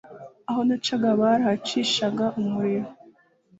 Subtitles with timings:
[0.49, 2.89] aho nacaga barahacishaga umuriro